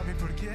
[0.00, 0.48] Sabe por quê?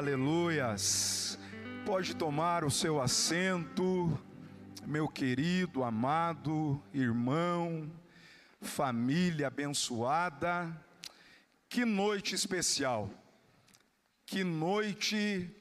[0.00, 1.38] Aleluias.
[1.84, 4.18] Pode tomar o seu assento,
[4.86, 7.92] meu querido, amado irmão,
[8.62, 10.74] família abençoada.
[11.68, 13.10] Que noite especial.
[14.24, 15.54] Que noite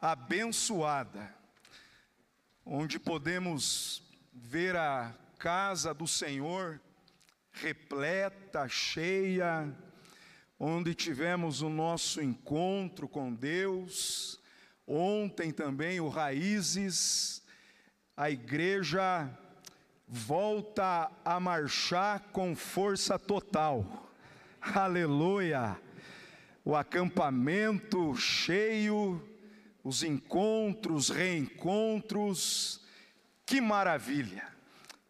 [0.00, 1.32] abençoada.
[2.64, 6.80] Onde podemos ver a casa do Senhor
[7.52, 9.72] repleta, cheia,
[10.58, 14.40] onde tivemos o nosso encontro com Deus,
[14.86, 17.42] ontem também o Raízes,
[18.16, 19.30] a igreja
[20.08, 24.10] volta a marchar com força total,
[24.60, 25.78] aleluia!
[26.64, 29.22] O acampamento cheio,
[29.84, 32.80] os encontros, reencontros,
[33.44, 34.48] que maravilha,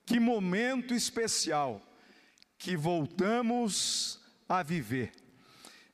[0.04, 1.80] que momento especial
[2.58, 5.25] que voltamos a viver.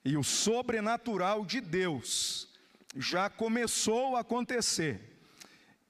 [0.04, 2.48] E o sobrenatural de Deus
[2.96, 5.00] já começou a acontecer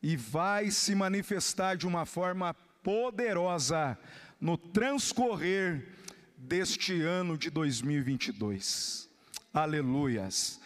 [0.03, 2.53] e vai se manifestar de uma forma
[2.83, 3.99] poderosa
[4.41, 5.89] no transcorrer
[6.37, 9.09] deste ano de 2022.
[9.55, 10.61] Aleluias.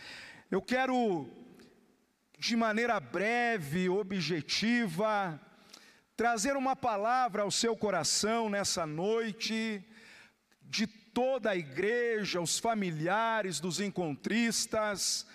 [0.51, 1.29] Eu quero,
[2.39, 5.41] de maneira breve, objetiva,
[6.17, 9.85] trazer uma palavra ao seu coração nessa noite,
[10.63, 15.27] de toda a igreja, os familiares dos encontristas,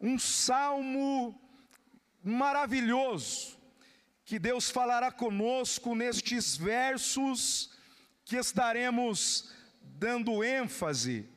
[0.00, 1.40] um salmo
[2.24, 3.56] maravilhoso,
[4.24, 7.70] que Deus falará conosco nestes versos
[8.24, 11.30] que estaremos dando ênfase.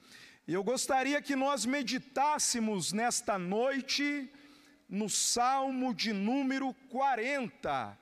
[0.47, 4.33] Eu gostaria que nós meditássemos nesta noite
[4.89, 7.95] no Salmo de número 40.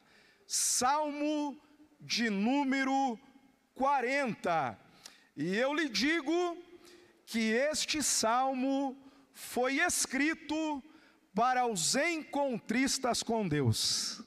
[0.47, 1.61] Salmo
[1.99, 3.19] de número
[3.75, 4.82] 40.
[5.35, 6.57] E eu lhe digo
[7.25, 8.95] que este salmo
[9.33, 10.83] foi escrito
[11.33, 14.21] para os encontristas com Deus,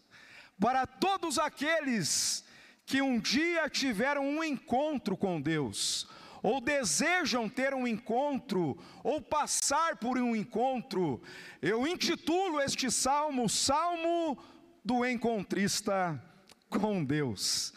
[0.59, 2.45] para todos aqueles
[2.85, 6.09] que um dia tiveram um encontro com Deus,
[6.43, 11.23] ou desejam ter um encontro, ou passar por um encontro.
[11.63, 14.37] Eu intitulo este salmo Salmo
[14.85, 16.21] do Encontrista
[16.69, 17.73] com Deus.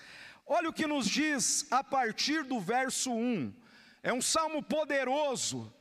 [0.51, 3.53] Olha o que nos diz a partir do verso 1.
[4.01, 5.71] É um salmo poderoso,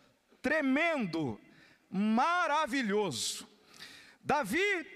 [0.43, 1.41] tremendo,
[1.91, 3.49] maravilhoso.
[4.23, 4.87] Davi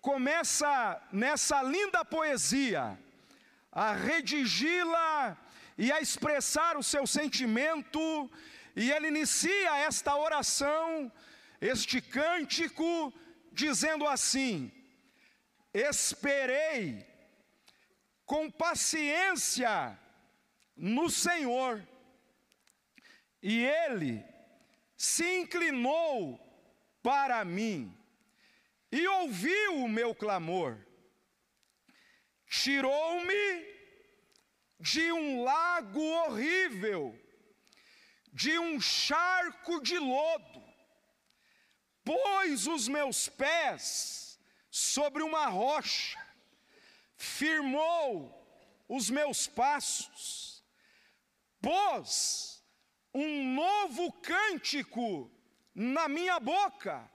[0.00, 2.98] começa nessa linda poesia
[3.70, 5.38] a redigi-la
[5.78, 8.28] e a expressar o seu sentimento,
[8.74, 11.12] e ele inicia esta oração,
[11.60, 13.14] este cântico,
[13.52, 14.72] dizendo assim:
[15.72, 17.15] Esperei
[18.26, 19.98] com paciência
[20.76, 21.86] no Senhor,
[23.40, 24.22] e Ele
[24.96, 26.38] se inclinou
[27.02, 27.96] para mim
[28.90, 30.76] e ouviu o meu clamor,
[32.48, 33.76] tirou-me
[34.80, 37.16] de um lago horrível,
[38.32, 40.62] de um charco de lodo,
[42.04, 44.38] pôs os meus pés
[44.70, 46.25] sobre uma rocha,
[47.16, 48.32] firmou
[48.88, 50.64] os meus passos,
[51.60, 52.64] pôs
[53.12, 55.30] um novo cântico
[55.74, 57.10] na minha boca,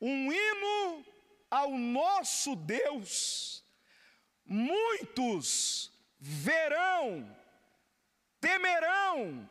[0.00, 1.04] um hino
[1.50, 3.64] ao nosso Deus.
[4.44, 7.36] Muitos verão,
[8.40, 9.48] temerão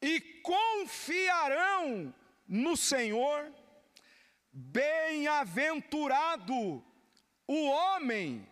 [0.00, 2.14] e confiarão
[2.46, 3.52] no Senhor.
[4.52, 6.84] Bem-aventurado
[7.46, 8.46] o homem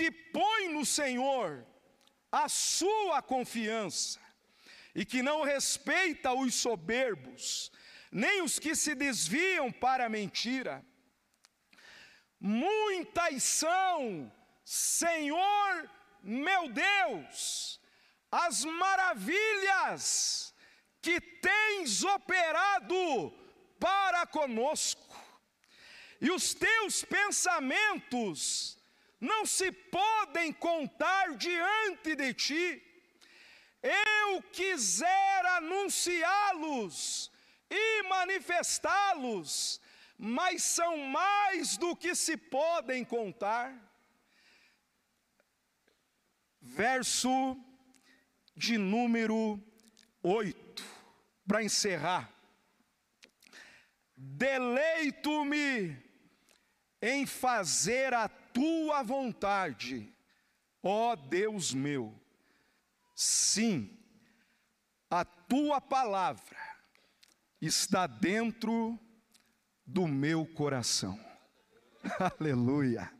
[0.00, 1.66] que põe no Senhor
[2.32, 4.18] a sua confiança
[4.94, 7.70] e que não respeita os soberbos,
[8.10, 10.82] nem os que se desviam para a mentira.
[12.40, 14.32] Muitas são,
[14.64, 15.90] Senhor
[16.22, 17.78] meu Deus,
[18.30, 20.54] as maravilhas
[21.02, 23.34] que tens operado
[23.78, 25.14] para conosco,
[26.22, 28.79] e os teus pensamentos
[29.20, 32.82] não se podem contar diante de ti.
[33.82, 37.30] Eu quisera anunciá-los
[37.70, 39.80] e manifestá-los,
[40.16, 43.74] mas são mais do que se podem contar.
[46.60, 47.56] Verso
[48.56, 49.62] de número
[50.22, 50.84] 8,
[51.46, 52.30] para encerrar.
[54.14, 55.96] Deleito-me
[57.00, 60.12] em fazer a tua vontade,
[60.82, 62.14] ó Deus meu.
[63.14, 63.98] Sim,
[65.10, 66.58] a tua palavra
[67.60, 68.98] está dentro
[69.84, 71.18] do meu coração.
[72.38, 73.12] Aleluia.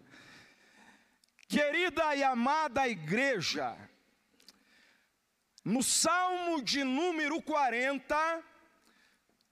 [1.48, 3.76] Querida e amada igreja,
[5.64, 8.44] no Salmo de número 40,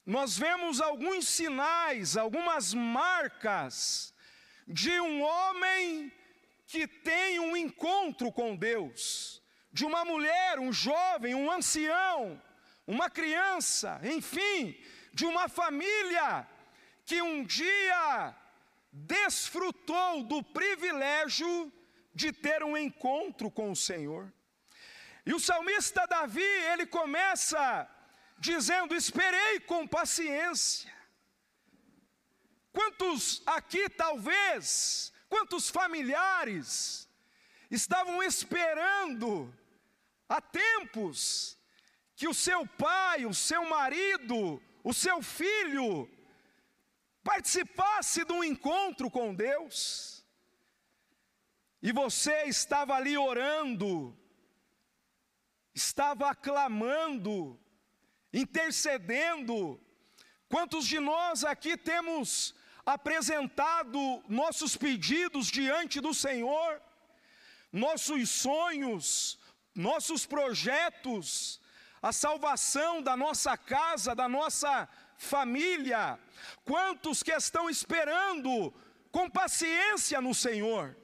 [0.07, 4.15] nós vemos alguns sinais, algumas marcas
[4.69, 6.13] de um homem
[6.67, 9.43] que tem um encontro com Deus,
[9.73, 12.41] de uma mulher, um jovem, um ancião,
[12.87, 14.79] uma criança, enfim,
[15.15, 16.47] de uma família
[17.07, 18.35] que um dia
[18.93, 21.73] desfrutou do privilégio
[22.15, 24.31] de ter um encontro com o Senhor.
[25.25, 26.43] E o salmista Davi,
[26.73, 27.89] ele começa
[28.39, 30.98] dizendo: Esperei com paciência.
[32.79, 37.09] Quantos aqui, talvez, quantos familiares
[37.69, 39.53] estavam esperando
[40.29, 41.59] há tempos
[42.15, 46.09] que o seu pai, o seu marido, o seu filho
[47.25, 50.25] participasse de um encontro com Deus?
[51.83, 54.17] E você estava ali orando,
[55.75, 57.59] estava aclamando,
[58.33, 59.81] intercedendo.
[60.49, 62.55] Quantos de nós aqui temos
[62.89, 66.81] apresentado nossos pedidos diante do Senhor,
[67.71, 69.39] nossos sonhos,
[69.75, 71.61] nossos projetos,
[72.01, 74.89] a salvação da nossa casa, da nossa
[75.19, 76.19] família?
[76.65, 78.73] Quantos que estão esperando
[79.13, 80.97] com paciência no Senhor?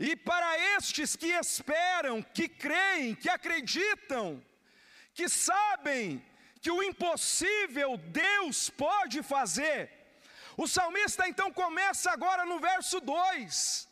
[0.00, 4.44] E para estes que esperam, que creem, que acreditam,
[5.14, 6.20] que sabem
[6.60, 10.01] que o impossível Deus pode fazer.
[10.62, 13.88] O salmista então começa agora no verso 2,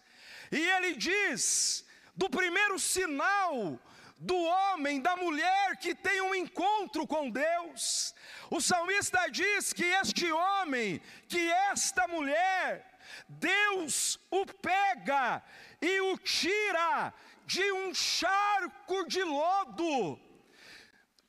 [0.52, 1.84] e ele diz:
[2.14, 3.78] do primeiro sinal
[4.16, 8.14] do homem, da mulher que tem um encontro com Deus.
[8.50, 15.42] O salmista diz que este homem, que esta mulher, Deus o pega
[15.80, 17.12] e o tira
[17.46, 20.20] de um charco de lodo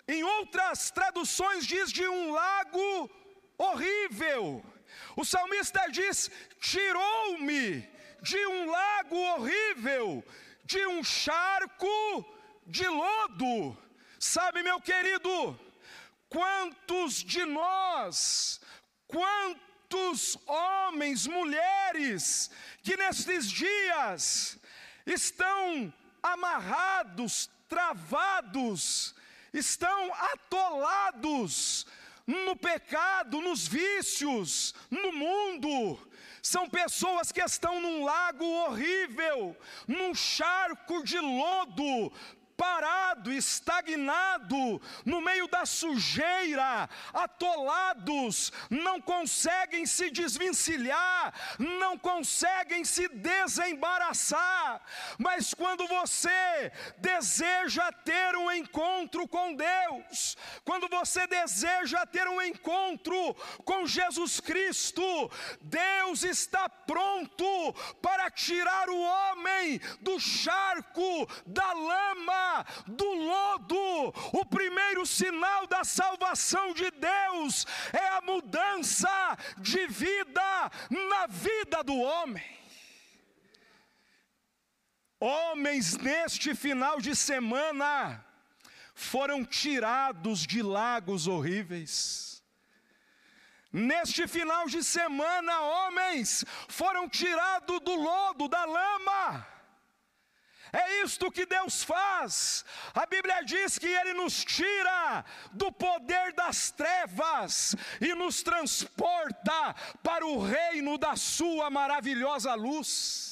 [0.08, 3.10] em outras traduções diz de um lago
[3.58, 4.64] horrível.
[5.16, 6.30] O salmista diz:
[6.60, 7.88] tirou-me
[8.22, 10.24] de um lago horrível,
[10.64, 12.26] de um charco
[12.66, 13.78] de lodo.
[14.20, 15.60] Sabe, meu querido,
[16.30, 18.62] quantos de nós,
[19.08, 22.52] quantos homens, mulheres,
[22.84, 24.58] que nestes dias
[25.06, 29.16] estão amarrados, travados,
[29.52, 31.86] estão atolados
[32.32, 36.00] no pecado, nos vícios, no mundo.
[36.42, 39.56] São pessoas que estão num lago horrível,
[39.88, 42.12] num charco de lodo,
[42.62, 54.80] parado, estagnado, no meio da sujeira, atolados, não conseguem se desvencilhar, não conseguem se desembaraçar.
[55.18, 63.34] Mas quando você deseja ter um encontro com Deus, quando você deseja ter um encontro
[63.66, 65.02] com Jesus Cristo,
[65.62, 72.51] Deus está pronto para tirar o homem do charco, da lama,
[72.88, 74.14] do lodo.
[74.34, 81.96] O primeiro sinal da salvação de Deus é a mudança de vida na vida do
[81.96, 82.62] homem.
[85.20, 88.26] Homens neste final de semana
[88.96, 92.44] foram tirados de lagos horríveis.
[93.72, 99.48] Neste final de semana, homens foram tirados do lodo, da lama.
[100.74, 102.64] É isto que Deus faz.
[102.94, 110.26] A Bíblia diz que Ele nos tira do poder das trevas e nos transporta para
[110.26, 113.31] o reino da Sua maravilhosa luz.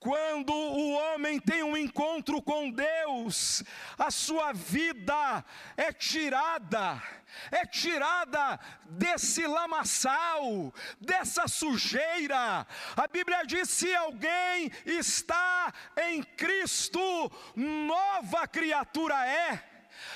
[0.00, 3.62] Quando o homem tem um encontro com Deus,
[3.98, 5.44] a sua vida
[5.76, 7.02] é tirada,
[7.50, 12.66] é tirada desse lamaçal, dessa sujeira.
[12.96, 15.70] A Bíblia diz: se alguém está
[16.08, 19.62] em Cristo, nova criatura é.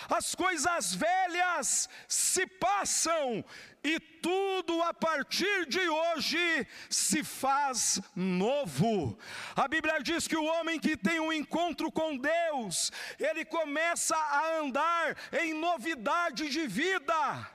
[0.09, 3.45] As coisas velhas se passam
[3.85, 9.19] e tudo a partir de hoje se faz novo.
[9.55, 14.59] A Bíblia diz que o homem que tem um encontro com Deus, ele começa a
[14.61, 17.51] andar em novidade de vida.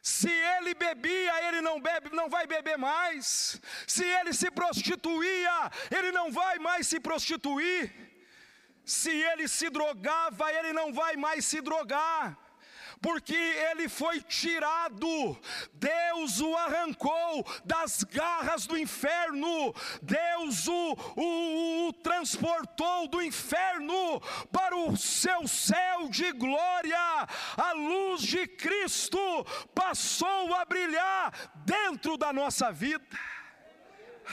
[0.00, 3.60] Se ele bebia, ele não bebe, não vai beber mais.
[3.86, 7.92] Se ele se prostituía, ele não vai mais se prostituir.
[8.84, 12.38] Se ele se drogava, ele não vai mais se drogar
[13.00, 15.38] porque ele foi tirado,
[15.72, 24.20] Deus o arrancou das garras do inferno, Deus o, o, o transportou do inferno
[24.52, 27.26] para o seu céu de glória,
[27.56, 29.18] a luz de Cristo
[29.74, 33.18] passou a brilhar dentro da nossa vida,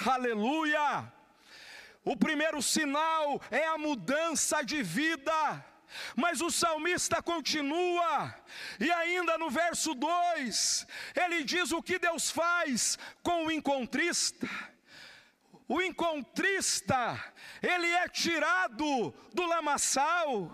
[0.05, 1.13] aleluia.
[2.03, 5.65] O primeiro sinal é a mudança de vida.
[6.15, 8.33] Mas o salmista continua,
[8.79, 14.47] e ainda no verso 2, ele diz o que Deus faz com o encontrista.
[15.67, 17.21] O encontrista,
[17.61, 20.51] ele é tirado do lamaçal,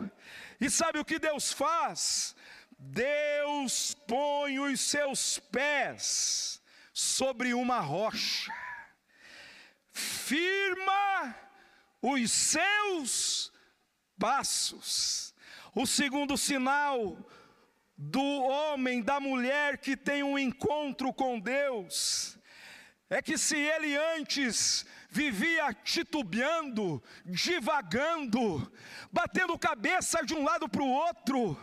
[0.60, 2.36] e sabe o que Deus faz?
[2.80, 6.62] Deus põe os seus pés
[6.94, 8.52] sobre uma rocha,
[9.92, 11.36] firma
[12.02, 13.53] os seus
[14.20, 15.34] passos.
[15.76, 17.18] O segundo sinal
[17.98, 22.38] do homem, da mulher que tem um encontro com Deus,
[23.10, 28.72] é que se ele antes vivia titubeando, divagando,
[29.12, 31.56] batendo cabeça de um lado para o outro,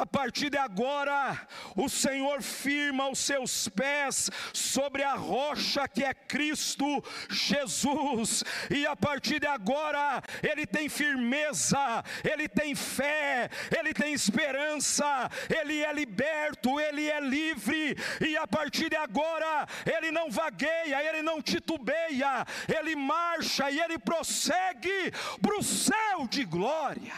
[0.00, 6.14] a partir de agora, o Senhor firma os seus pés sobre a rocha que é
[6.14, 14.12] Cristo Jesus, e a partir de agora, ele tem firmeza, ele tem fé, ele tem
[14.12, 21.02] esperança, ele é liberto, ele é livre, e a partir de agora, ele não vagueia,
[21.08, 27.12] ele não titubeia, ele marcha e ele prossegue para o céu de glória.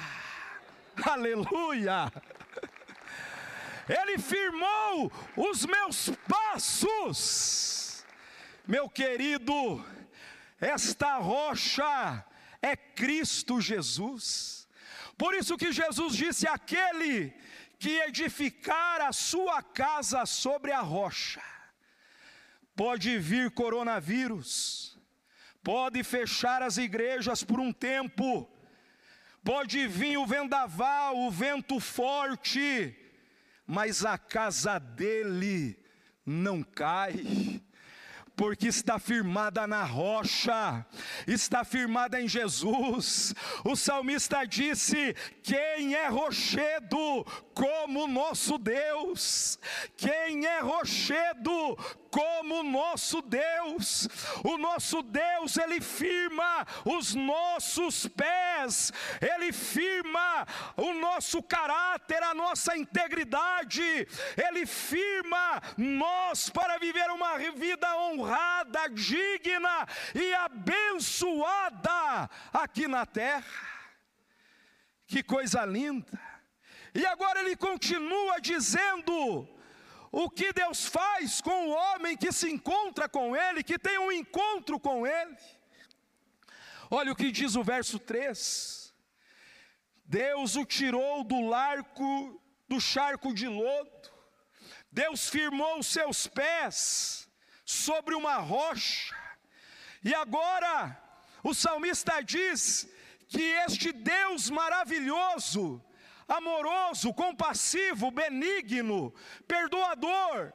[1.03, 2.11] Aleluia!
[3.91, 8.05] Ele firmou os meus passos.
[8.65, 9.85] Meu querido,
[10.61, 12.25] esta rocha
[12.63, 14.69] é Cristo Jesus.
[15.19, 17.35] Por isso que Jesus disse: aquele
[17.81, 21.43] que edificar a sua casa sobre a rocha,
[22.77, 24.97] pode vir coronavírus,
[25.65, 28.49] pode fechar as igrejas por um tempo,
[29.43, 32.97] pode vir o vendaval, o vento forte,
[33.71, 35.79] mas a casa dele
[36.27, 37.63] não cai
[38.37, 40.85] porque está firmada na rocha,
[41.27, 43.35] está firmada em Jesus.
[43.65, 49.59] O salmista disse: Quem é rochedo como nosso Deus?
[49.97, 51.77] Quem é rochedo
[52.11, 54.09] como nosso Deus?
[54.43, 60.47] O nosso Deus, ele firma os nossos pés, ele firma
[60.77, 68.30] o nosso caráter, a nossa integridade, ele firma nós para viver uma vida honrada,
[68.95, 73.69] digna e abençoada aqui na terra.
[75.07, 76.21] Que coisa linda!
[76.95, 79.49] E agora ele continua dizendo:
[80.11, 84.11] o que Deus faz com o homem que se encontra com ele, que tem um
[84.11, 85.37] encontro com ele.
[86.91, 88.93] Olha o que diz o verso 3:
[90.05, 94.11] Deus o tirou do largo, do charco de lodo,
[94.91, 97.30] Deus firmou os seus pés
[97.71, 99.15] sobre uma rocha,
[100.03, 101.01] e agora
[101.43, 102.89] o salmista diz
[103.29, 105.83] que este Deus maravilhoso,
[106.27, 109.15] amoroso, compassivo, benigno,
[109.47, 110.53] perdoador.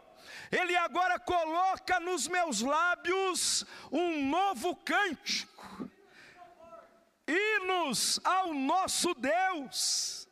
[0.51, 5.89] Ele agora coloca nos meus lábios um novo cântico,
[7.27, 10.24] hinos ao nosso Deus.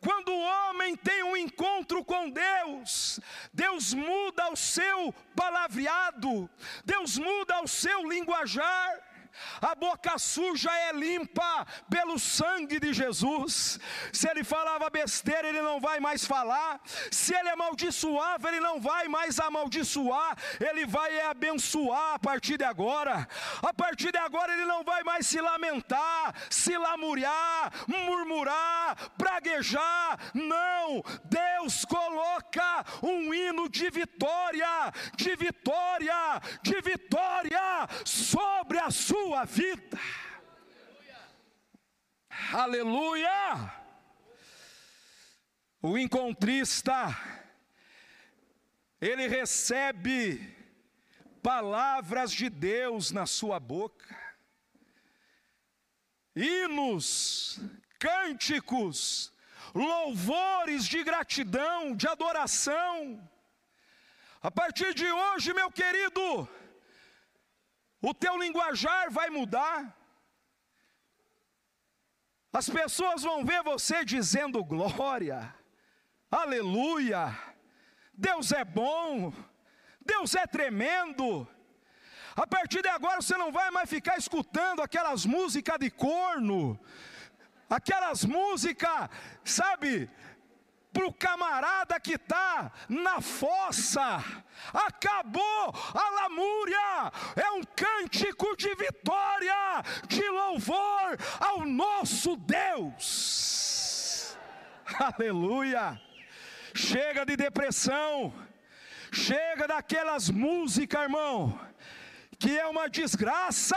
[0.00, 3.20] Quando o homem tem um encontro com Deus,
[3.52, 6.48] Deus muda o seu palavreado,
[6.84, 9.09] Deus muda o seu linguajar
[9.60, 13.78] a boca suja é limpa pelo sangue de Jesus.
[14.12, 16.80] Se ele falava besteira, ele não vai mais falar.
[17.10, 20.36] Se ele amaldiçoava, ele não vai mais amaldiçoar.
[20.60, 23.28] Ele vai abençoar a partir de agora.
[23.62, 30.18] A partir de agora, ele não vai mais se lamentar, se lamuriar, murmurar, praguejar.
[30.34, 37.60] Não, Deus coloca um hino de vitória, de vitória, de vitória
[38.04, 39.98] sobre a sua sua vida.
[42.52, 43.70] Aleluia!
[45.82, 47.16] O encontrista,
[48.98, 50.56] ele recebe
[51.42, 54.16] palavras de Deus na sua boca,
[56.34, 57.60] hinos,
[57.98, 59.32] cânticos,
[59.74, 63.28] louvores de gratidão, de adoração.
[64.42, 66.48] A partir de hoje, meu querido,
[68.00, 69.96] o teu linguajar vai mudar.
[72.52, 75.54] As pessoas vão ver você dizendo glória,
[76.30, 77.38] aleluia,
[78.12, 79.32] Deus é bom,
[80.00, 81.46] Deus é tremendo.
[82.34, 86.78] A partir de agora você não vai mais ficar escutando aquelas músicas de corno,
[87.68, 89.08] aquelas músicas,
[89.44, 90.10] sabe,
[90.92, 94.22] para o camarada que está na fossa,
[94.72, 104.36] acabou a lamúria, é um cântico de vitória, de louvor ao nosso Deus.
[104.98, 106.00] Aleluia!
[106.74, 108.32] Chega de depressão,
[109.12, 111.58] chega daquelas músicas, irmão,
[112.38, 113.76] que é uma desgraça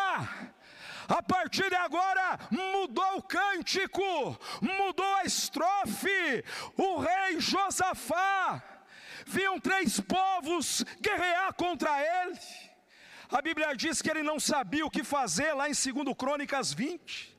[1.08, 6.44] a partir de agora mudou o cântico, mudou a estrofe.
[6.78, 8.62] O rei Josafá,
[9.26, 12.40] viam três povos guerrear contra ele.
[13.30, 17.36] A Bíblia diz que ele não sabia o que fazer, lá em 2 Crônicas 20.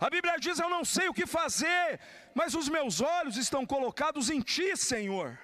[0.00, 2.00] A Bíblia diz: Eu não sei o que fazer,
[2.34, 5.38] mas os meus olhos estão colocados em Ti, Senhor.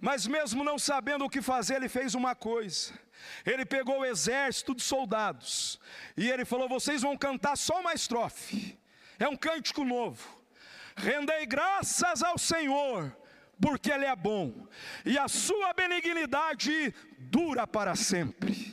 [0.00, 2.92] Mas mesmo não sabendo o que fazer, ele fez uma coisa
[3.44, 5.78] ele pegou o exército de soldados
[6.16, 8.78] e ele falou: Vocês vão cantar só uma estrofe,
[9.18, 10.36] é um cântico novo.
[10.96, 13.14] Rendei graças ao Senhor,
[13.60, 14.66] porque Ele é bom,
[15.04, 18.65] e a sua benignidade dura para sempre.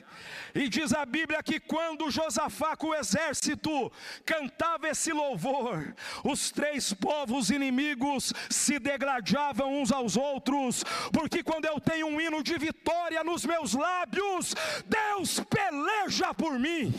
[0.56, 3.92] E diz a Bíblia que quando Josafá com o exército
[4.24, 11.80] cantava esse louvor, os três povos inimigos se degladiavam uns aos outros, porque quando eu
[11.80, 14.54] tenho um hino de vitória nos meus lábios,
[14.86, 16.94] Deus peleja por mim.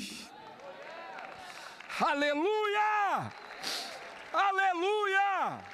[2.01, 3.33] Aleluia!
[4.33, 5.74] Aleluia!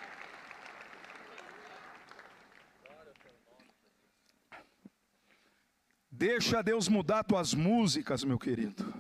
[6.21, 8.93] Deixa Deus mudar tuas músicas, meu querido.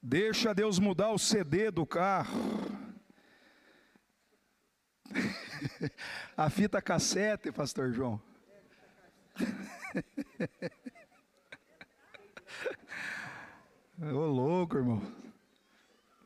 [0.00, 2.70] Deixa Deus mudar o CD do carro.
[6.36, 8.22] A fita cassete, pastor João.
[14.00, 15.02] Ô louco, irmão.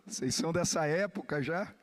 [0.05, 1.75] Vocês são dessa época já?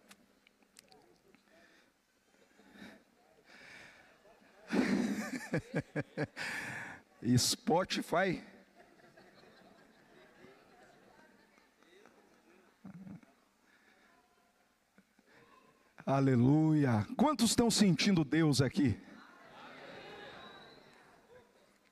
[7.37, 8.43] Spotify.
[16.05, 17.07] Aleluia.
[17.15, 18.99] Quantos estão sentindo Deus aqui?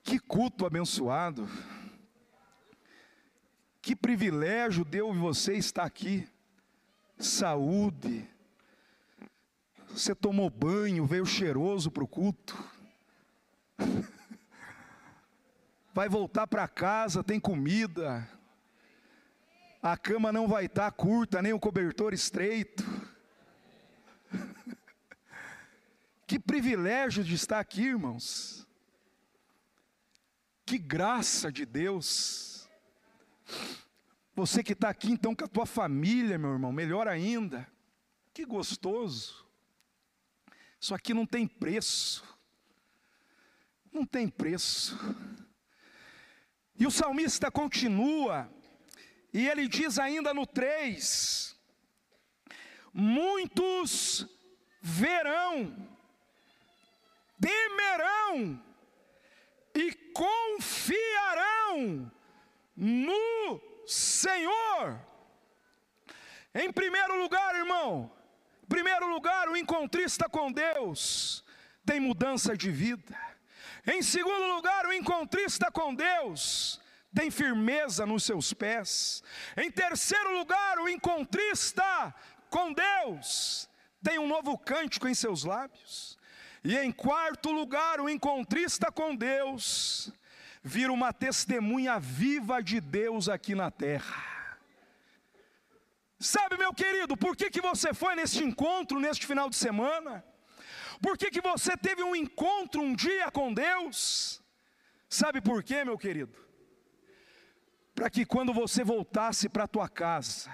[0.02, 1.48] Que culto abençoado.
[3.80, 6.28] Que privilégio deu você estar aqui.
[7.16, 8.28] Saúde.
[9.88, 12.71] Você tomou banho, veio cheiroso para o culto
[15.92, 18.28] vai voltar para casa, tem comida,
[19.82, 22.84] a cama não vai estar tá curta, nem o cobertor estreito.
[26.26, 28.64] que privilégio de estar aqui, irmãos.
[30.64, 32.68] Que graça de Deus.
[34.34, 37.66] Você que está aqui então com a tua família, meu irmão, melhor ainda.
[38.32, 39.44] Que gostoso.
[40.80, 42.24] Isso aqui não tem preço.
[43.92, 44.96] Não tem preço.
[46.78, 48.50] E o salmista continua,
[49.32, 51.56] e ele diz ainda no 3:
[52.92, 54.26] Muitos
[54.80, 55.88] verão,
[57.40, 58.62] temerão
[59.74, 62.10] e confiarão
[62.76, 65.00] no Senhor.
[66.54, 68.12] Em primeiro lugar, irmão,
[68.68, 71.44] primeiro lugar, o encontrista com Deus
[71.84, 73.31] tem mudança de vida.
[73.86, 76.80] Em segundo lugar, o encontrista com Deus
[77.14, 79.22] tem firmeza nos seus pés.
[79.56, 82.14] Em terceiro lugar, o encontrista
[82.48, 83.68] com Deus
[84.02, 86.16] tem um novo cântico em seus lábios.
[86.64, 90.12] E em quarto lugar, o encontrista com Deus
[90.62, 94.30] vira uma testemunha viva de Deus aqui na terra.
[96.20, 100.24] Sabe, meu querido, por que, que você foi neste encontro neste final de semana?
[101.02, 104.40] Por que, que você teve um encontro um dia com Deus?
[105.08, 106.38] Sabe por quê, meu querido?
[107.92, 110.48] Para que quando você voltasse para a tua casa,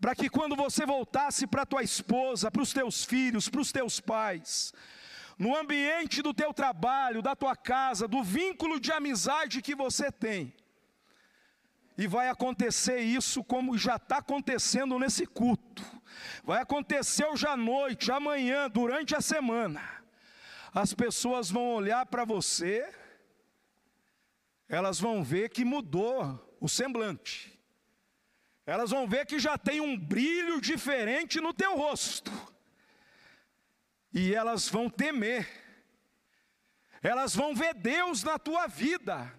[0.00, 4.00] para que quando você voltasse para tua esposa, para os teus filhos, para os teus
[4.00, 4.72] pais,
[5.38, 10.54] no ambiente do teu trabalho, da tua casa, do vínculo de amizade que você tem,
[11.98, 15.84] e vai acontecer isso como já está acontecendo nesse culto.
[16.44, 19.82] Vai acontecer hoje à noite, amanhã, durante a semana.
[20.72, 22.88] As pessoas vão olhar para você,
[24.68, 27.58] elas vão ver que mudou o semblante.
[28.64, 32.30] Elas vão ver que já tem um brilho diferente no teu rosto.
[34.12, 35.48] E elas vão temer.
[37.02, 39.32] Elas vão ver Deus na tua vida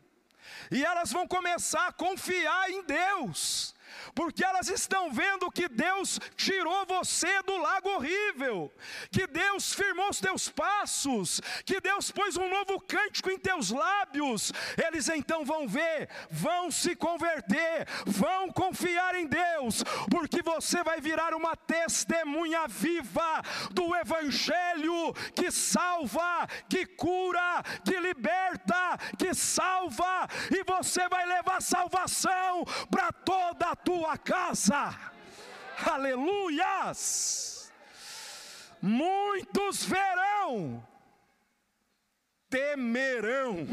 [0.72, 3.74] e elas vão começar a confiar em Deus
[4.14, 8.72] porque elas estão vendo que Deus tirou você do lago horrível,
[9.12, 14.52] que Deus firmou os teus passos, que Deus pôs um novo cântico em teus lábios.
[14.78, 21.34] Eles então vão ver, vão se converter, vão confiar em Deus, porque você vai virar
[21.34, 31.08] uma testemunha viva do Evangelho que salva, que cura, que liberta, que salva, e você
[31.08, 34.98] vai levar salvação para toda a tua casa.
[35.86, 37.72] Aleluias!
[38.82, 40.86] Muitos verão,
[42.50, 43.68] temerão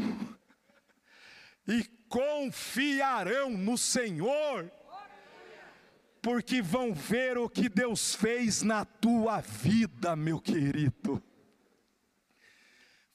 [1.65, 4.69] e confiarão no Senhor,
[6.21, 11.23] porque vão ver o que Deus fez na tua vida, meu querido.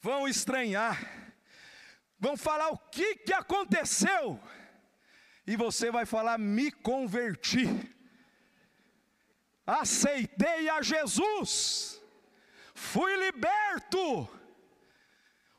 [0.00, 1.34] Vão estranhar,
[2.18, 4.40] vão falar o que, que aconteceu
[5.46, 7.66] e você vai falar: me converti,
[9.66, 12.00] aceitei a Jesus,
[12.74, 14.28] fui liberto,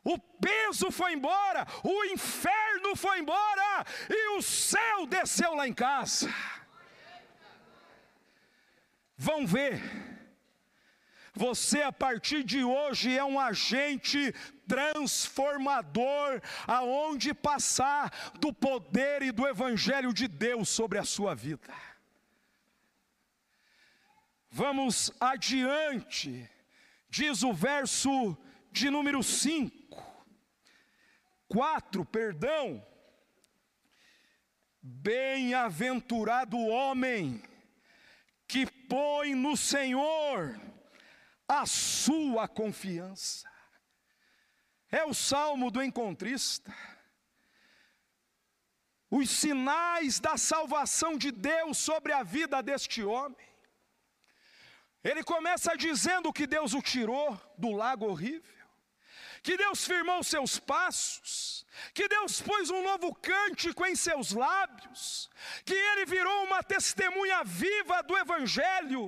[0.03, 6.33] o peso foi embora, o inferno foi embora e o céu desceu lá em casa.
[9.17, 9.81] Vão ver.
[11.35, 14.33] Você a partir de hoje é um agente
[14.67, 21.73] transformador, aonde passar do poder e do evangelho de Deus sobre a sua vida.
[24.49, 26.49] Vamos adiante,
[27.09, 28.37] diz o verso
[28.71, 30.01] de número 5,
[31.47, 32.85] 4, perdão.
[34.81, 37.41] Bem-aventurado o homem
[38.47, 40.59] que põe no Senhor
[41.47, 43.52] a sua confiança.
[44.99, 46.71] É o salmo do encontrista.
[49.09, 53.47] Os sinais da salvação de Deus sobre a vida deste homem.
[55.03, 57.27] Ele começa dizendo que Deus o tirou
[57.57, 58.67] do lago horrível,
[59.41, 65.29] que Deus firmou seus passos, que Deus pôs um novo cântico em seus lábios,
[65.65, 69.03] que ele virou uma testemunha viva do Evangelho,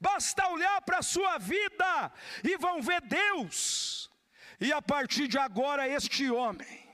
[0.00, 2.12] Basta olhar para a sua vida
[2.42, 4.10] e vão ver Deus.
[4.60, 6.86] E a partir de agora, este homem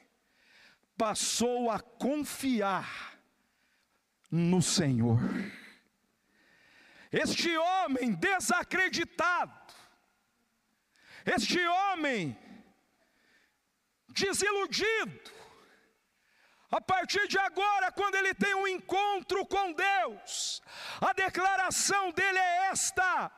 [0.96, 3.18] passou a confiar
[4.31, 5.20] no Senhor.
[7.11, 9.75] Este homem desacreditado,
[11.27, 12.37] este homem
[14.09, 15.31] desiludido,
[16.73, 20.63] a partir de agora, quando ele tem um encontro com Deus,
[21.03, 23.31] a declaração dele é esta: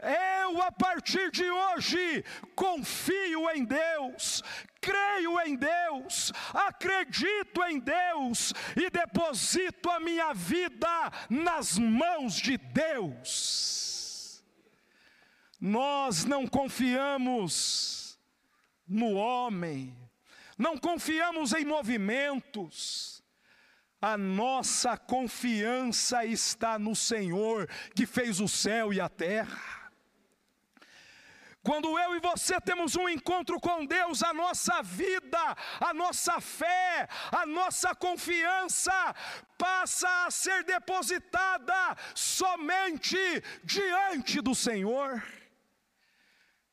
[0.00, 2.24] eu a partir de hoje
[2.56, 4.42] confio em Deus,
[4.80, 14.42] creio em Deus, acredito em Deus e deposito a minha vida nas mãos de Deus.
[15.60, 18.18] Nós não confiamos
[18.88, 19.96] no homem,
[20.60, 23.24] não confiamos em movimentos,
[23.98, 29.90] a nossa confiança está no Senhor que fez o céu e a terra.
[31.62, 37.08] Quando eu e você temos um encontro com Deus, a nossa vida, a nossa fé,
[37.32, 39.14] a nossa confiança
[39.56, 43.16] passa a ser depositada somente
[43.64, 45.22] diante do Senhor.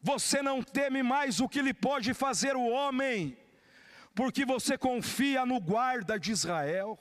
[0.02, 3.38] Você não teme mais o que lhe pode fazer o homem,
[4.18, 6.98] porque você confia no guarda de Israel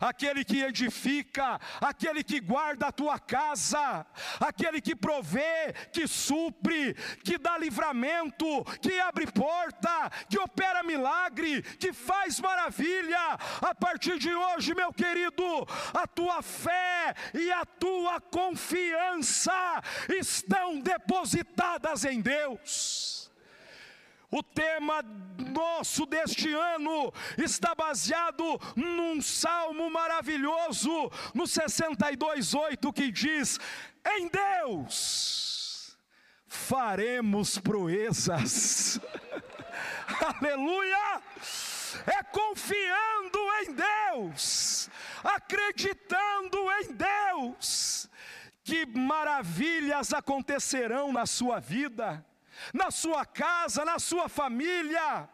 [0.00, 4.06] aquele que edifica, aquele que guarda a tua casa,
[4.38, 11.92] aquele que provê, que supre, que dá livramento, que abre porta, que opera milagre, que
[11.92, 13.38] faz maravilha.
[13.60, 15.44] A partir de hoje, meu querido,
[15.92, 23.23] a tua fé e a tua confiança estão depositadas em Deus.
[24.36, 25.00] O tema
[25.52, 33.60] nosso deste ano está baseado num salmo maravilhoso, no 62:8 que diz:
[34.04, 35.96] "Em Deus
[36.48, 38.98] faremos proezas".
[40.40, 41.22] Aleluia!
[42.04, 44.90] É confiando em Deus,
[45.22, 48.10] acreditando em Deus,
[48.64, 52.26] que maravilhas acontecerão na sua vida
[52.72, 55.28] na sua casa, na sua família.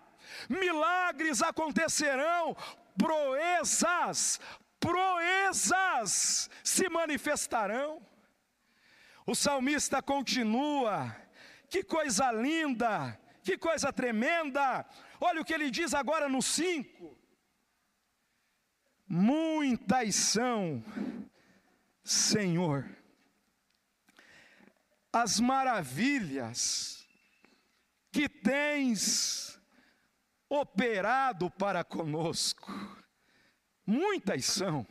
[0.48, 2.56] Milagres acontecerão,
[2.96, 4.40] proezas,
[4.78, 8.00] proezas se manifestarão.
[9.26, 11.14] O salmista continua:
[11.68, 14.86] que coisa linda, que coisa tremenda.
[15.20, 17.18] Olha o que ele diz agora no 5.
[19.06, 20.84] Muitas são,
[22.04, 22.88] Senhor,
[25.12, 26.99] as maravilhas
[28.12, 29.60] que tens
[30.48, 32.72] operado para conosco.
[33.86, 34.86] Muitas são.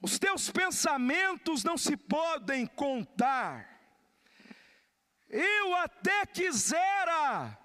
[0.00, 3.68] Os teus pensamentos não se podem contar.
[5.28, 7.56] Eu até quisera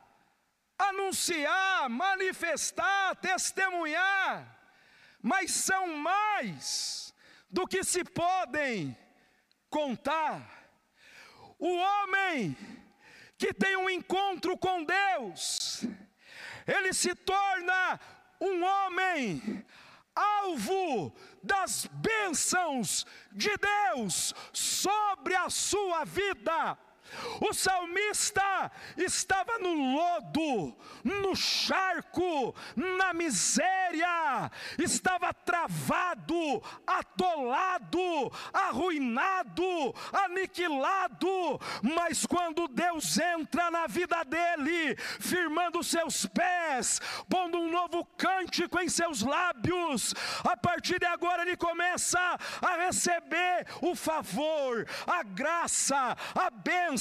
[0.77, 4.57] anunciar, manifestar, testemunhar,
[5.21, 7.13] mas são mais
[7.49, 8.95] do que se podem
[9.69, 10.69] contar.
[11.57, 12.55] O homem
[13.37, 15.83] que tem um encontro com Deus,
[16.65, 17.99] ele se torna
[18.41, 19.63] um homem
[20.15, 26.77] alvo das bênçãos de Deus sobre a sua vida.
[27.39, 42.25] O salmista estava no lodo, no charco, na miséria, estava travado, atolado, arruinado, aniquilado, mas
[42.25, 49.21] quando Deus entra na vida dele, firmando seus pés, pondo um novo cântico em seus
[49.21, 52.19] lábios, a partir de agora ele começa
[52.61, 56.96] a receber o favor, a graça, a bênção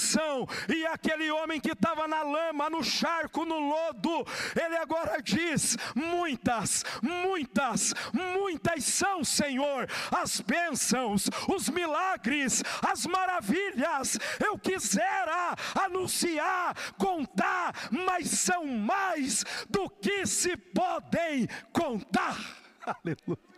[0.69, 6.85] E aquele homem que estava na lama, no charco, no lodo, ele agora diz: muitas,
[7.03, 14.19] muitas, muitas são, Senhor, as bênçãos, os milagres, as maravilhas.
[14.45, 15.55] Eu quisera
[15.85, 22.37] anunciar, contar, mas são mais do que se podem contar.
[22.85, 23.57] Aleluia.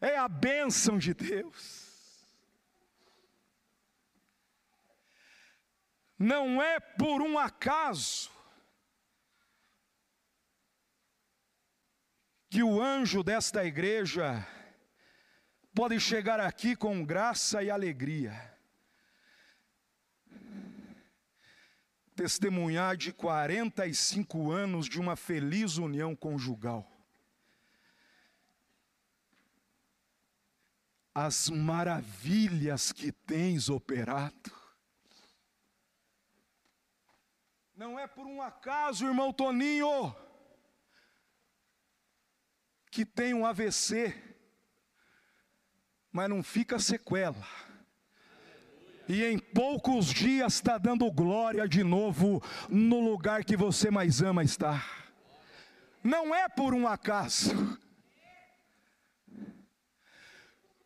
[0.00, 1.81] É a bênção de Deus.
[6.22, 8.30] Não é por um acaso
[12.48, 14.46] que o anjo desta igreja
[15.74, 18.56] pode chegar aqui com graça e alegria,
[22.14, 26.88] testemunhar de 45 anos de uma feliz união conjugal.
[31.12, 34.61] As maravilhas que tens operado,
[37.82, 40.14] Não é por um acaso, irmão Toninho,
[42.92, 44.14] que tem um AVC,
[46.12, 47.44] mas não fica sequela.
[49.08, 54.44] E em poucos dias está dando glória de novo no lugar que você mais ama
[54.44, 55.12] estar.
[56.04, 57.50] Não é por um acaso.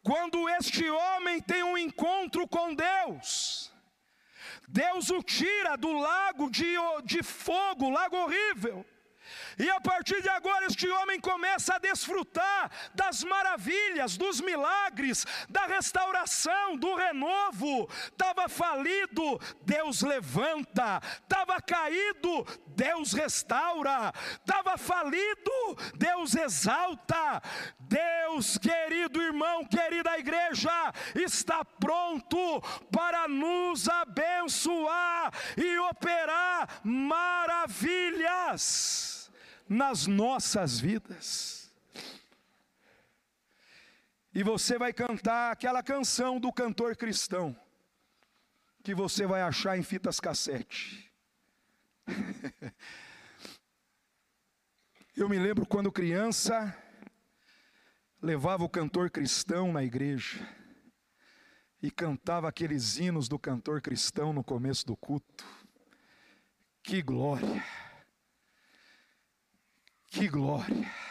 [0.02, 3.70] Quando este homem tem um encontro com Deus,
[4.68, 6.66] Deus o tira do lago de,
[7.04, 8.84] de fogo, lago horrível,
[9.58, 15.64] E a partir de agora, este homem começa a desfrutar das maravilhas, dos milagres, da
[15.66, 17.88] restauração, do renovo.
[18.12, 21.00] Estava falido, Deus levanta.
[21.22, 24.12] Estava caído, Deus restaura.
[24.32, 27.40] Estava falido, Deus exalta.
[27.80, 32.60] Deus, querido irmão, querida igreja, está pronto
[32.92, 38.36] para nos abençoar e operar maravilhas
[39.68, 41.72] nas nossas vidas.
[44.34, 47.56] E você vai cantar aquela canção do cantor cristão,
[48.82, 51.10] que você vai achar em fitas cassete.
[55.16, 56.76] Eu me lembro quando criança,
[58.20, 60.46] levava o cantor cristão na igreja
[61.82, 65.46] e cantava aqueles hinos do cantor cristão no começo do culto.
[66.82, 67.64] Que glória!
[70.08, 71.06] Que glória!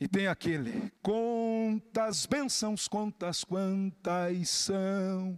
[0.00, 5.36] E tem aquele, contas bênçãos, contas quantas são,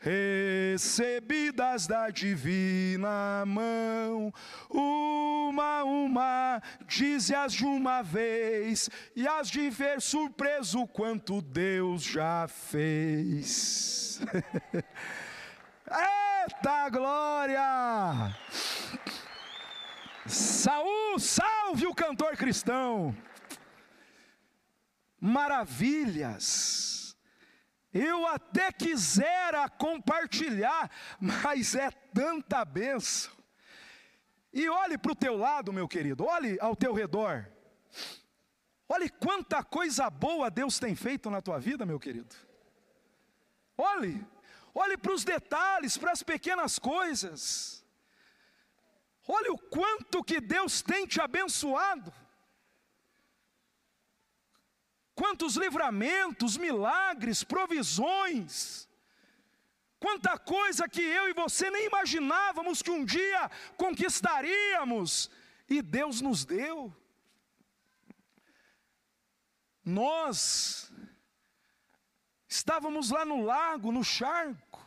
[0.00, 4.32] recebidas da divina mão,
[4.70, 12.46] uma a uma, dize-as de uma vez, e as de ver surpreso quanto Deus já
[12.46, 14.20] fez.
[15.90, 18.36] Eita glória!
[20.28, 23.16] Saul, salve o cantor cristão.
[25.20, 27.16] Maravilhas.
[27.92, 33.32] Eu até quisera compartilhar, mas é tanta benção.
[34.52, 37.46] E olhe para o teu lado, meu querido, olhe ao teu redor.
[38.88, 42.34] Olhe quanta coisa boa Deus tem feito na tua vida, meu querido.
[43.76, 44.24] Olhe,
[44.74, 47.85] olhe para os detalhes, para as pequenas coisas.
[49.26, 52.12] Olha o quanto que Deus tem te abençoado.
[55.14, 58.88] Quantos livramentos, milagres, provisões.
[59.98, 65.30] Quanta coisa que eu e você nem imaginávamos que um dia conquistaríamos
[65.68, 66.94] e Deus nos deu.
[69.84, 70.92] Nós
[72.48, 74.84] estávamos lá no lago, no charco,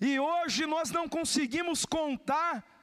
[0.00, 2.73] e hoje nós não conseguimos contar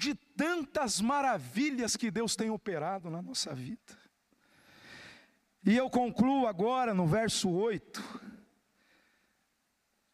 [0.00, 3.98] de tantas maravilhas que Deus tem operado na nossa vida.
[5.62, 8.02] E eu concluo agora no verso 8,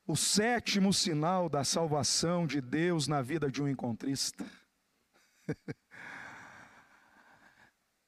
[0.04, 4.44] o sétimo sinal da salvação de Deus na vida de um encontrista.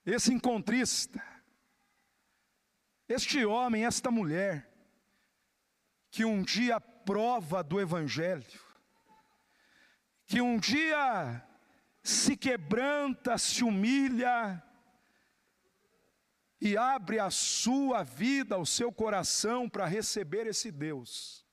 [0.05, 1.23] Esse encontrista,
[3.09, 4.69] este homem, esta mulher,
[6.11, 8.61] que um dia prova do Evangelho,
[10.27, 11.47] que um dia
[12.03, 14.63] se quebranta, se humilha
[16.61, 21.47] e abre a sua vida, o seu coração para receber esse Deus.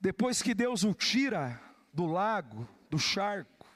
[0.00, 1.60] Depois que Deus o tira
[1.92, 3.66] do lago, do charco,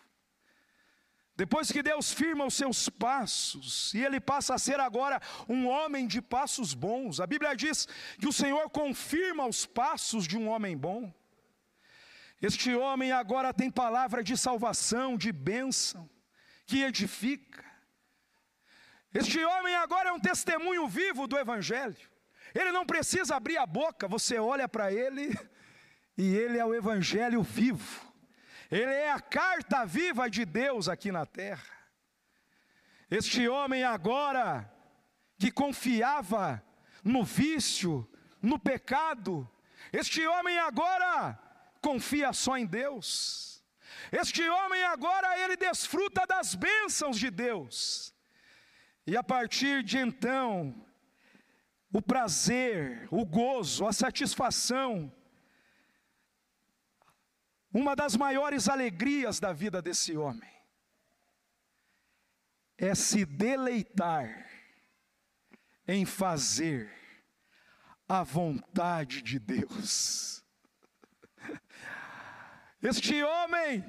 [1.35, 6.07] depois que Deus firma os seus passos, e ele passa a ser agora um homem
[6.07, 7.89] de passos bons, a Bíblia diz
[8.21, 11.13] que o Senhor confirma os passos de um homem bom.
[12.43, 16.11] Este homem agora tem palavra de salvação, de bênção,
[16.67, 17.65] que edifica.
[19.15, 21.97] Este homem agora é um testemunho vivo do Evangelho.
[22.53, 25.39] Ele não precisa abrir a boca, você olha para ele
[26.19, 28.13] e ele é o Evangelho vivo.
[28.69, 31.63] Ele é a carta viva de Deus aqui na terra.
[33.09, 34.69] Este homem agora,
[35.39, 36.61] que confiava
[37.05, 39.49] no vício, no pecado,
[39.93, 41.39] este homem agora
[41.83, 43.63] confia só em Deus.
[44.11, 48.15] Este homem agora ele desfruta das bênçãos de Deus.
[49.07, 50.87] E a partir de então,
[51.93, 55.13] o prazer, o gozo, a satisfação,
[57.75, 60.51] uma das maiores alegrias da vida desse homem
[62.79, 64.51] é se deleitar
[65.87, 66.93] em fazer
[68.09, 70.42] a vontade de Deus.
[72.83, 73.85] Este homem,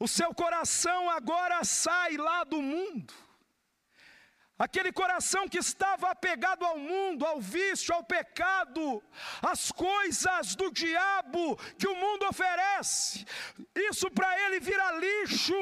[0.00, 3.12] o seu coração agora sai lá do mundo.
[4.58, 9.02] Aquele coração que estava apegado ao mundo, ao vício, ao pecado,
[9.42, 13.26] às coisas do diabo que o mundo oferece,
[13.74, 15.52] isso para ele vira lixo,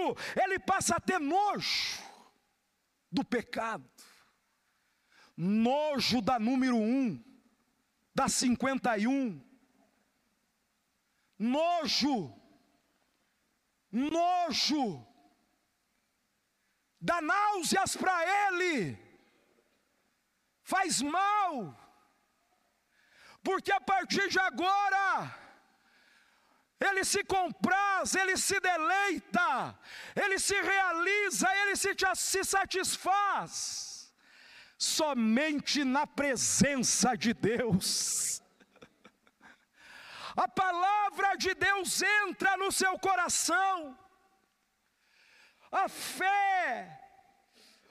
[0.41, 2.01] ele passa a ter nojo
[3.11, 3.85] do pecado,
[5.37, 7.21] nojo da número um,
[8.15, 9.54] da 51,
[11.39, 12.35] nojo,
[13.91, 15.07] nojo,
[17.01, 18.99] dá náuseas para ele,
[20.63, 21.79] faz mal,
[23.43, 25.45] porque a partir de agora,
[26.81, 29.79] ele se compraz, ele se deleita,
[30.15, 34.13] ele se realiza, ele se, se satisfaz,
[34.79, 38.34] somente na presença de Deus.
[40.37, 43.97] A palavra de Deus entra no seu coração,
[45.71, 47.01] a fé,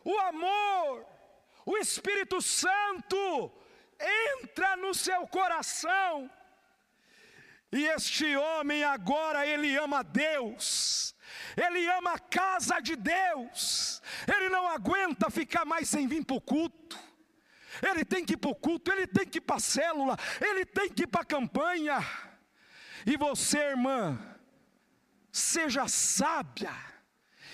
[0.04, 1.06] o amor,
[1.66, 3.52] o Espírito Santo
[4.38, 6.30] entra no seu coração.
[7.72, 11.16] E este homem agora, ele ama Deus,
[11.58, 16.42] ele ama a casa de Deus, ele não aguenta ficar mais sem vir para o
[16.42, 17.00] culto,
[17.82, 20.66] ele tem que ir para o culto, ele tem que ir para a célula, ele
[20.66, 21.98] tem que ir para a campanha.
[23.06, 24.20] E você, irmã,
[25.32, 26.74] seja sábia,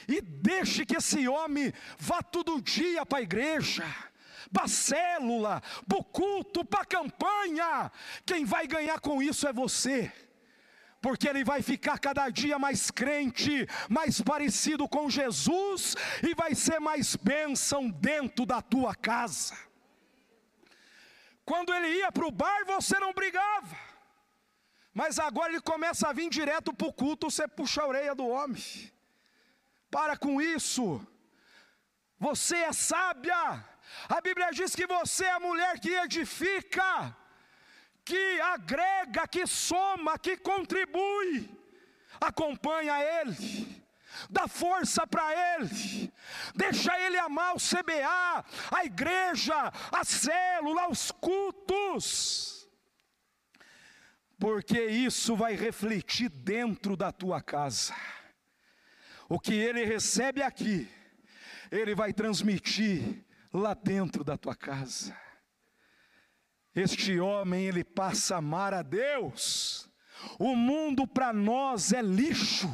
[0.07, 3.85] e deixe que esse homem vá todo dia para a igreja
[4.51, 7.91] para a célula, para o culto, para a campanha.
[8.25, 10.11] Quem vai ganhar com isso é você
[11.01, 16.79] porque ele vai ficar cada dia mais crente, mais parecido com Jesus e vai ser
[16.79, 19.57] mais bênção dentro da tua casa.
[21.45, 23.77] Quando ele ia para o bar, você não brigava,
[24.99, 28.27] mas agora ele começa a vir direto para o culto, você puxa a orelha do
[28.27, 28.61] homem.
[29.89, 30.85] Para com isso,
[32.19, 33.63] você é sábia,
[34.09, 37.15] a Bíblia diz que você é a mulher que edifica,
[38.03, 41.49] que agrega, que soma, que contribui.
[42.19, 43.81] Acompanha Ele,
[44.29, 46.11] dá força para Ele,
[46.53, 52.58] deixa Ele amar o CBA, a igreja, a célula, os cultos,
[54.39, 57.93] porque isso vai refletir dentro da tua casa.
[59.27, 60.89] O que Ele recebe aqui,
[61.69, 63.23] Ele vai transmitir
[63.53, 65.15] lá dentro da tua casa.
[66.73, 69.89] Este homem, ele passa a amar a Deus.
[70.37, 72.67] O mundo para nós é lixo.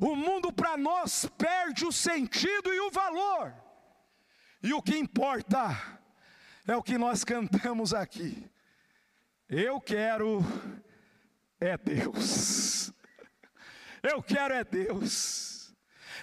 [0.00, 3.54] O mundo para nós perde o sentido e o valor.
[4.62, 6.00] E o que importa
[6.66, 8.50] é o que nós cantamos aqui.
[9.48, 10.40] Eu quero
[11.60, 12.92] é Deus.
[14.02, 15.72] Eu quero é Deus.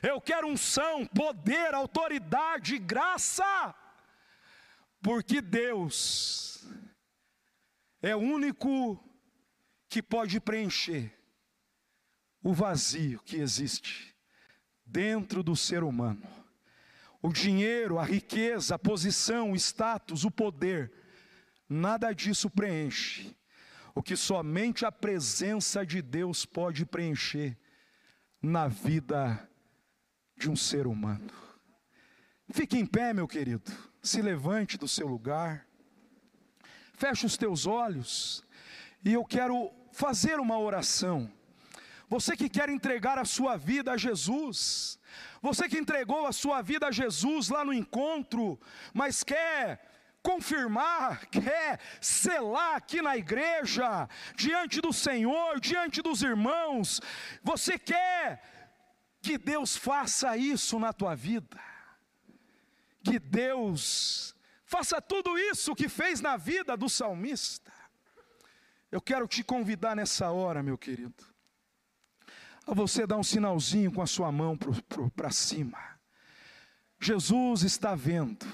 [0.02, 3.74] Eu quero unção, poder, autoridade, graça,
[5.02, 6.68] porque Deus
[8.02, 9.02] é o único
[9.88, 11.18] que pode preencher
[12.44, 14.14] o vazio que existe
[14.86, 16.28] dentro do ser humano.
[17.22, 20.92] O dinheiro, a riqueza, a posição, o status, o poder,
[21.74, 23.36] nada disso preenche.
[23.96, 27.58] O que somente a presença de Deus pode preencher
[28.42, 29.50] na vida
[30.38, 31.32] de um ser humano.
[32.52, 33.72] Fique em pé, meu querido,
[34.02, 35.66] se levante do seu lugar,
[36.94, 38.44] feche os teus olhos,
[39.04, 41.32] e eu quero fazer uma oração.
[42.10, 45.00] Você que quer entregar a sua vida a Jesus,
[45.42, 48.60] você que entregou a sua vida a Jesus lá no encontro,
[48.94, 49.93] mas quer
[50.24, 57.02] confirmar, quer selar aqui na igreja, diante do Senhor, diante dos irmãos,
[57.44, 58.42] você quer
[59.22, 61.60] que Deus faça isso na tua vida.
[63.04, 64.34] Que Deus
[64.66, 67.72] faça tudo isso que fez na vida do salmista.
[68.90, 71.26] Eu quero te convidar nessa hora, meu querido,
[72.66, 74.58] a você dar um sinalzinho com a sua mão
[75.16, 75.78] para cima.
[77.00, 78.46] Jesus está vendo.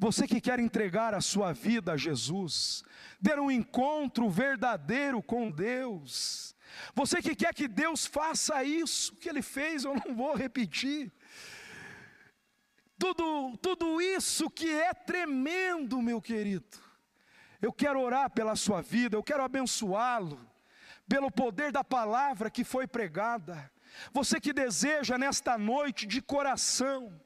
[0.00, 2.82] Você que quer entregar a sua vida a Jesus,
[3.22, 6.56] ter um encontro verdadeiro com Deus,
[6.94, 11.12] você que quer que Deus faça isso que Ele fez, eu não vou repetir.
[12.98, 16.78] Tudo, tudo isso que é tremendo, meu querido.
[17.60, 20.40] Eu quero orar pela sua vida, eu quero abençoá-lo,
[21.06, 23.70] pelo poder da palavra que foi pregada.
[24.14, 27.20] Você que deseja nesta noite de coração,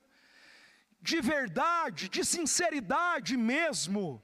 [1.05, 4.22] de verdade, de sinceridade mesmo,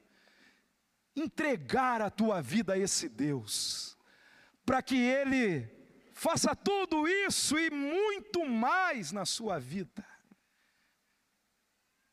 [1.14, 3.98] entregar a tua vida a esse Deus
[4.64, 5.68] para que Ele
[6.14, 10.02] faça tudo isso e muito mais na sua vida.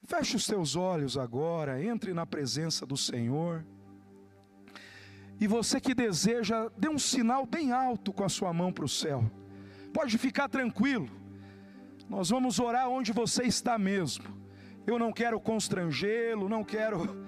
[0.05, 3.65] Feche os teus olhos agora, entre na presença do Senhor.
[5.39, 8.89] E você que deseja, dê um sinal bem alto com a sua mão para o
[8.89, 9.24] céu.
[9.93, 11.09] Pode ficar tranquilo.
[12.09, 14.47] Nós vamos orar onde você está mesmo.
[14.88, 17.28] Eu não quero constrangê-lo, não quero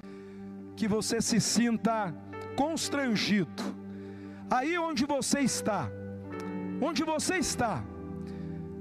[0.75, 2.15] que você se sinta
[2.55, 3.79] constrangido
[4.49, 5.89] aí onde você está,
[6.81, 7.83] onde você está,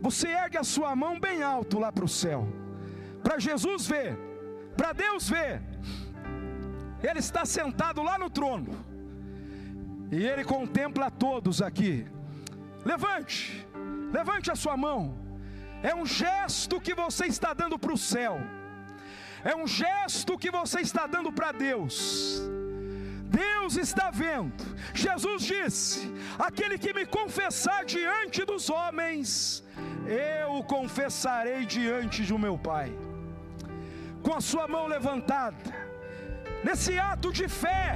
[0.01, 2.49] você ergue a sua mão bem alto lá para o céu,
[3.23, 4.17] para Jesus ver,
[4.77, 5.61] para Deus ver.
[7.03, 8.73] Ele está sentado lá no trono,
[10.11, 12.07] e Ele contempla todos aqui.
[12.85, 13.67] Levante,
[14.13, 15.19] levante a sua mão,
[15.83, 18.41] é um gesto que você está dando para o céu,
[19.51, 21.97] é um gesto que você está dando para Deus.
[23.43, 24.63] Deus está vendo.
[25.05, 26.13] Jesus disse:
[26.49, 29.65] Aquele que me confessar diante dos homens,
[30.07, 32.91] eu o confessarei diante do meu Pai.
[34.23, 35.57] Com a sua mão levantada,
[36.63, 37.87] nesse ato de fé,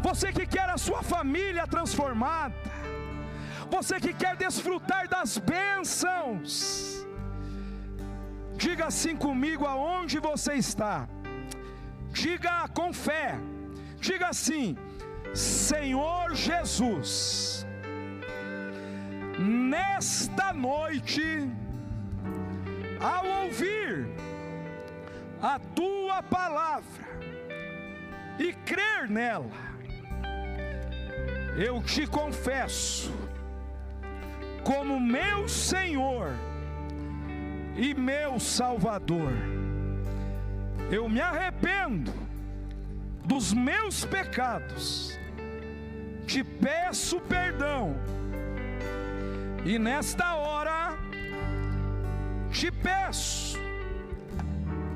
[0.00, 2.54] você que quer a sua família transformada,
[3.70, 6.97] você que quer desfrutar das bênçãos,
[8.58, 11.08] diga assim comigo aonde você está,
[12.12, 13.38] diga com fé.
[14.00, 14.76] Diga assim:
[15.34, 17.66] Senhor Jesus,
[19.38, 21.22] nesta noite,
[23.00, 24.08] ao ouvir
[25.42, 27.06] a tua palavra
[28.38, 29.50] e crer nela,
[31.56, 33.12] eu te confesso
[34.64, 36.47] como meu Senhor
[37.78, 39.32] e meu Salvador.
[40.90, 42.12] Eu me arrependo
[43.24, 45.18] dos meus pecados,
[46.26, 47.94] te peço perdão,
[49.64, 50.98] e nesta hora
[52.50, 53.56] te peço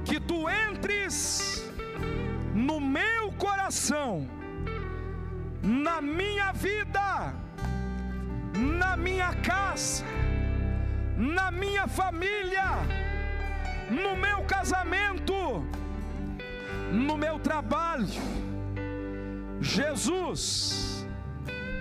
[0.05, 1.71] que tu entres
[2.55, 4.27] no meu coração,
[5.63, 7.35] na minha vida,
[8.57, 10.05] na minha casa,
[11.17, 12.79] na minha família,
[13.91, 15.33] no meu casamento
[16.93, 18.07] no meu trabalho.
[19.61, 21.07] Jesus,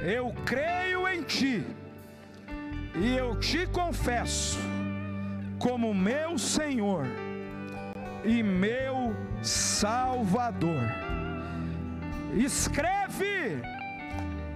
[0.01, 1.65] eu creio em Ti
[2.95, 4.57] e eu te confesso
[5.59, 7.05] como meu Senhor
[8.23, 10.81] e meu Salvador.
[12.33, 13.61] Escreve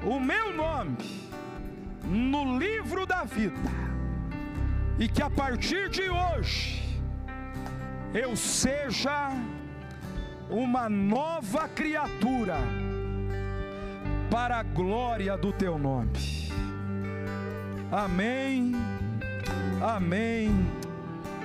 [0.03, 0.97] o meu nome
[2.03, 3.94] no livro da vida
[4.97, 6.81] e que a partir de hoje
[8.13, 9.31] eu seja
[10.49, 12.57] uma nova criatura
[14.29, 16.11] para a glória do teu nome.
[17.91, 18.71] Amém,
[19.81, 20.49] amém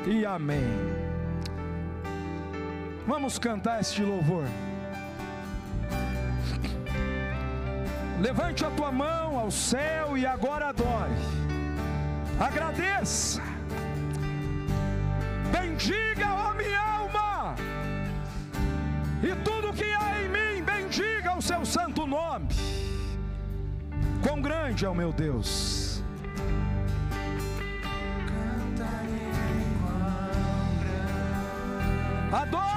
[0.06, 1.00] e amém.
[3.06, 4.44] Vamos cantar este louvor.
[8.20, 11.49] Levante a tua mão ao céu e agora adore.
[12.40, 13.42] Agradeça.
[15.52, 16.90] Bendiga, ó minha
[19.22, 22.48] e tudo que há em mim, bendiga o seu santo nome.
[24.22, 26.02] Quão grande é o meu Deus.
[32.32, 32.69] Adore